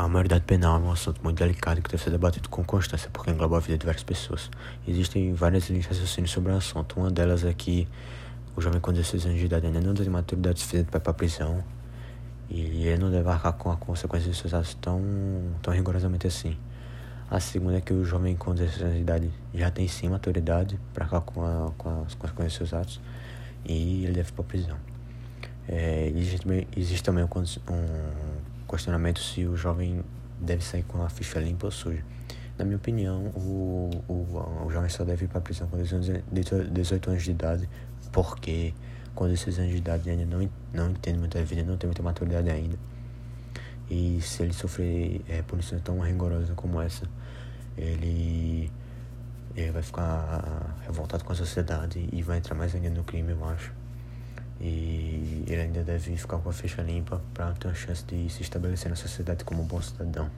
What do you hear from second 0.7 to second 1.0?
é um